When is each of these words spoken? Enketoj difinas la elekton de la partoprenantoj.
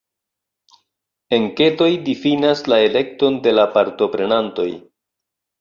Enketoj 1.37 1.89
difinas 2.09 2.63
la 2.73 2.81
elekton 2.87 3.39
de 3.47 3.55
la 3.59 3.67
partoprenantoj. 3.79 4.69